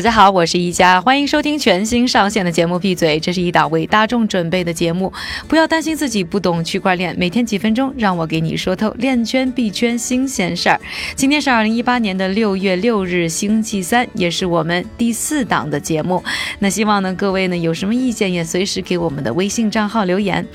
[0.00, 5.12] 大家好，我是一佳，欢迎收听全新上线的节目《闭嘴》，这是一档为大众准备的节目。
[5.46, 10.80] 不要担心自己不懂区块链，每天几分钟，让我给你说透链圈币圈新鲜事儿。
[11.14, 16.24] 今天是二零一八年的六月六日，星期三，也是我们第四档的节目。
[16.60, 20.46] 那希望呢，各位呢有什么意见，也随时给我们的微信账号留言。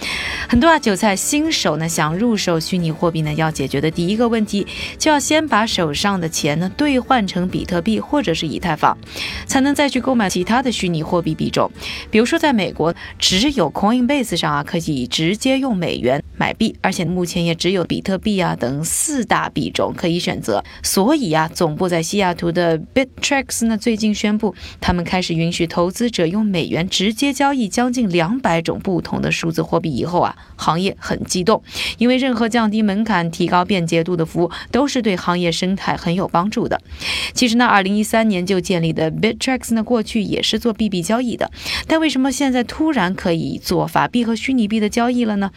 [0.49, 4.65] 很多啊韭菜新手呢想入手虚拟货币呢，要解决的第一个问题，
[4.97, 8.97] 就要先把手上的钱呢兑换成比特币或者是以太坊。
[9.45, 11.69] 才能再去购买其他的虚拟货币币种，
[12.09, 20.63] 比如说在美国，只有 Coinbase 上啊可以直接用美元买币，而且目前也只有比特币啊等四大币种可以选择。
[20.83, 29.95] 所以啊，总部在西雅图的 Bittrex 呢最近宣布，他们开始允许投资者用美元直接交易将近两百种不同的数字货币。
[29.95, 31.63] 以后啊，行业很激动，
[31.97, 36.81] 因为任何降低门槛、提高便捷度的服务都是对行业生态很有帮助的。
[37.33, 39.09] 其实呢，二零一三年就建立的。
[39.09, 41.49] Bittrex 呢，过去也是做币币交易的，
[41.87, 45.49] 但为什么现在突然可以做法币和虚拟币的交易了呢？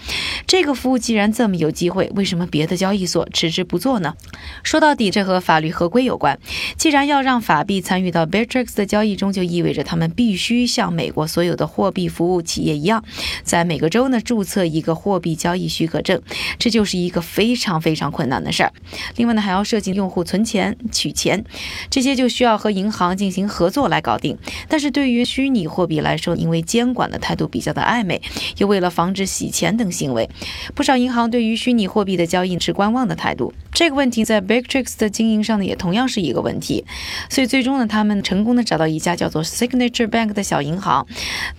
[0.46, 4.14] 这个这个服务既然这么有机会，为什么别的交易所迟迟不做呢？
[4.62, 6.38] 说到底，这和法律合规有关。
[6.76, 13.02] 既然要让法币参与到 Bittrex 的交易中，就意味着他们必须像美国所有的货币服务企业一样，
[13.42, 16.20] 在每个州呢注册一个货币交易许可证，
[16.58, 18.70] 这就是一个非常非常困难的事儿。
[19.16, 21.42] 另外呢，还要涉及用户存钱、取钱，
[21.88, 23.48] 这些就需要和银行进行。
[23.48, 24.36] 合作来搞定，
[24.68, 28.20] 但是对于虚拟货币来说，因为监管的态度比较的暧昧，
[28.58, 30.28] 又为了防止洗钱等行为，
[30.74, 33.52] 不少银行对于虚拟货币的交易持观望的态度。
[33.72, 36.84] 这个问题在 Bittrex 的经营上呢，也同样是一个问题。
[37.28, 41.06] 所以最终呢，他们成功的找到一家叫做 Signature Bank 的小银行，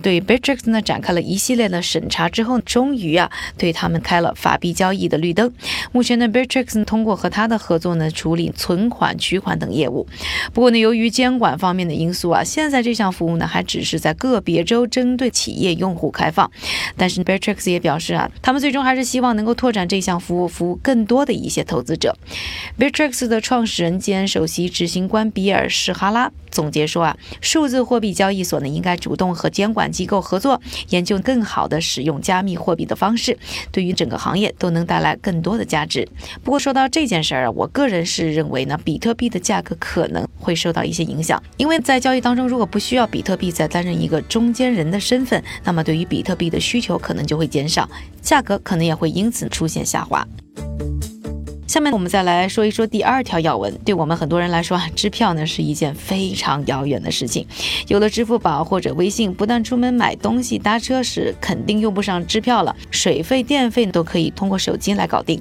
[0.01, 5.51] 对 Bittrex 呢展开了一系列的审查之后，终于啊，对他们开了法币交易的绿灯。
[5.91, 10.07] 目前呢，Bittrex 通过和他的合作呢，处理存款、取款等业务。
[10.53, 16.49] 不过呢，由于监管方面，的因素啊，现在这项服务呢还只是在个别州针对企业用户开放，
[16.95, 22.17] 但是 Bittrex 也表示啊，他们最终还他是希望能够拓展这项服务，服务更多的一些投资者。
[22.79, 33.35] Bitrix 的创始人兼首席执行官比尔·史哈拉总结说啊，数字货币交易所呢应该主动和监管机构合作，研究更好的使用加密货币的方式，
[33.71, 36.07] 对于整个行业都能带来更多的价值。
[36.43, 41.79] 不过说到这件事儿啊，我个人是认为呢，比特币的价格可能会受到一些影响，因为。
[41.79, 47.89] 在交易当中，如果不需要比特币再担任一个中间人的身份，那么对于比特币的需求可能就会减少，
[48.21, 50.27] 价格可能也会因此出现下滑。
[51.69, 53.71] 下面我们再来说一说第二条要闻。
[53.85, 57.45] 对我们很多人来说啊，支票呢是一件非常遥远的事情。
[57.87, 65.39] 有了支付宝或者微信，不但出门买东西、搭车时肯定用不上支票了，水费、电费都可以通过手机来搞定。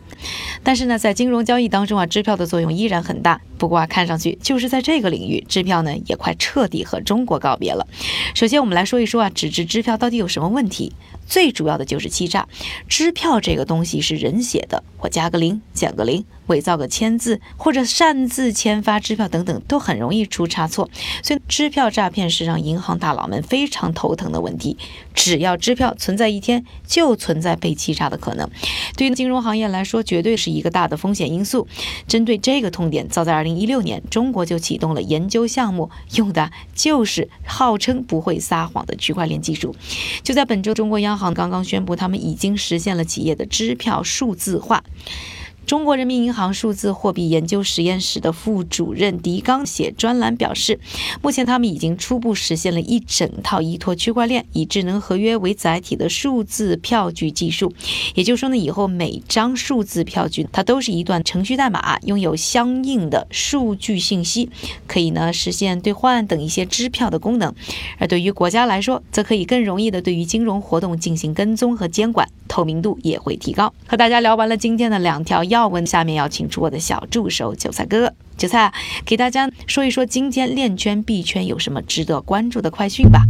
[0.62, 3.40] 但是呢，在金融交易当中啊，支票的作用依然很大。
[3.56, 7.86] 不过啊，看上去就是在这个领域，支票呢也快彻底和中国告别了。
[8.34, 10.92] 首先，我们来说一说啊，纸质支票到底有什么问题？
[11.28, 12.48] 最主要的就是欺诈。
[12.88, 16.24] 支票这个东西是人写的，我加个零，减个零。
[16.48, 20.90] 伪造个签字或者擅自签发支票等等，都很容易出差错。
[21.22, 24.76] 所以，支票诈骗是让银行大佬们非常头疼的问题。
[25.14, 28.48] 只要支票存在一天，就存在被欺诈的可能。
[28.96, 31.66] 对于金融行业来说，绝对是一个大的风险因素。
[32.06, 39.74] 针对这个痛点，早在2016年，中国就启动了研究项目，用的就是号称不会撒谎的区块链技术。
[40.22, 44.84] 就在本周，中国央行刚刚宣布，他们已经实现了企业的支票数字化。
[45.68, 50.80] 中国人民银行数字货币研究实验室的副主任狄刚写专栏表示，
[51.20, 57.74] 目前他们已经初步实现了一整套依托区块链、以智能合约为载体的数字票据技术。
[58.14, 64.48] 也就是说呢，以后每张数字票据它都是一段程序代码，拥有相应的数据信息，
[64.86, 67.54] 可以呢实现兑换等一些支票的功能。
[67.98, 73.72] 而对于国家来说，则可以更容易的对于金融活动进行跟踪和监管，透明度也会提高。
[73.86, 75.68] 和大家聊完了今天的两条要。
[75.68, 78.10] 闻，下面要请出我的小助手韭菜哥。
[78.38, 78.72] 韭菜，
[79.04, 83.20] 给大家说一说今天链圈币圈有什么值得关注的快讯吧。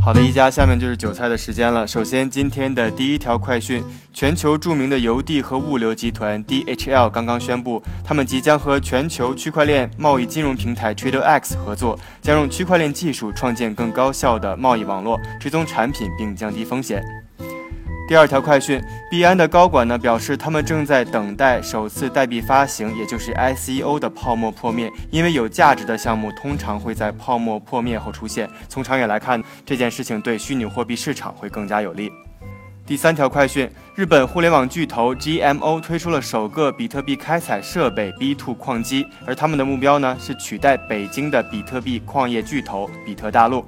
[0.00, 1.86] 好的，一家，下面就是韭菜的时间了。
[1.86, 3.82] 首先，今天的第一条快讯：
[4.12, 17.02] 全球著名的邮递和物流集团 DHL 刚刚宣布，他们即将和全球区块链贸易金融平台 TraderX 合作，将用区块链技术创建更高效的贸易网络，追踪产品并降低风险。
[18.08, 24.90] 第二条快讯，币安的高管呢表示，他们正在等待首次代币发行，也就是 ICO 的泡沫破灭。
[25.10, 28.48] 因为有价值的项目通常会在泡沫破灭后出现。
[28.68, 32.10] 从长远来看，这件事情对虚拟货币市场会更加有利。
[32.84, 43.64] 第三条快讯：日本互联网巨头 GMO 推出了首个比特币开采设备 B2 矿机，而他们的目标呢是取代北京的比特币矿业巨头比特大陆。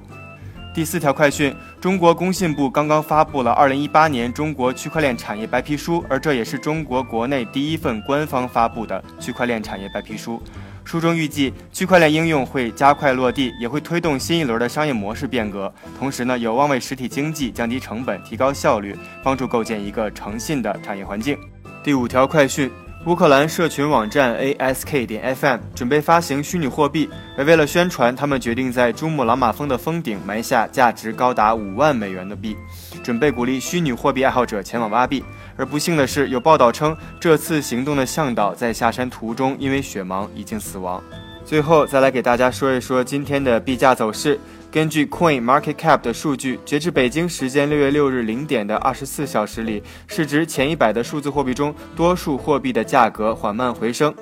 [0.73, 1.55] 第四条快讯：
[1.85, 10.41] 中国工信部刚刚发布了2018年中国区块链产业白皮书，而这也是中国国内第一份官方发布的区块链产业白皮书。
[10.83, 15.71] 书中预计，区块链应用会加快落地，也会推动新一轮的商业模式变革。
[15.99, 21.37] 同时呢，有望为实体经济降低成本、提高效率，帮助构建一个诚信的产业环境。
[21.83, 22.71] 第五条快讯。
[23.05, 27.07] 乌克兰社群网站 ASK 点 FM 准备发行虚拟货币，
[27.37, 32.57] 而为了宣传，他们决定在珠穆朗玛峰的峰顶埋下价值高达五万美元的币，
[33.03, 35.23] 准备鼓励虚拟货币爱好者前往挖币。
[35.55, 40.99] 而不幸的是，有报道称，这次行动的向导在下山途中因为雪盲已经死亡。
[41.45, 44.39] 最后，再来给大家说一说今天的币价走势。
[44.75, 54.13] 根据 Coin Market Cap 的数据，截至北京时间六月六日零点的二十四小时里，市值前一百的数字货币中，多数货币的价格缓慢回升。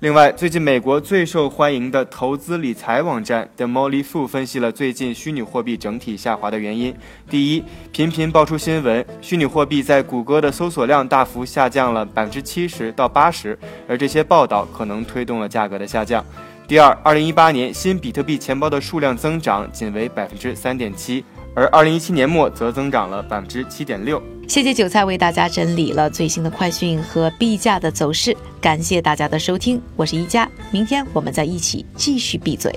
[0.00, 6.94] 另外，最近美国最受欢迎的投资理财网站 The Molly f o o 分析了最近虚拟货币整体下滑的原因。
[7.30, 13.58] 第一，频频爆出新闻，虚拟货币在谷歌的搜索量大幅下降了百分之七十到八十，
[13.88, 16.22] 而这些报道可能推动了价格的下降。
[16.68, 21.22] 第二，二零一八年新比特币钱包的数量增长仅为百分之三点七，
[21.54, 24.22] 而二零一七年末则增长了百分之七点六。
[24.48, 32.74] 谢谢韭菜为大家整理了最新的快讯和币价的走势，感谢大家的收听，我是一加，明天我们再一起继续闭嘴。